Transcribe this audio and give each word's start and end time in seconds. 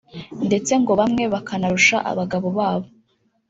ndetse 0.47 0.71
ngo 0.81 0.91
bamwe 0.99 1.23
bakanarusha 1.33 1.97
abagabo 2.11 2.47
babo 2.57 2.87